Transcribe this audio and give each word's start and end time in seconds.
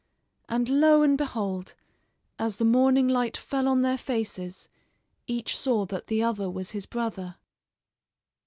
And 0.49 0.67
lo! 0.67 1.03
and 1.03 1.15
behold, 1.15 1.75
as 2.39 2.57
the 2.57 2.65
morning 2.65 3.07
light 3.07 3.37
fell 3.37 3.67
on 3.67 3.83
their 3.83 3.99
faces, 3.99 4.67
each 5.27 5.55
saw 5.55 5.85
that 5.85 6.07
the 6.07 6.23
other 6.23 6.49
was 6.49 6.71
his 6.71 6.87
brother. 6.87 7.35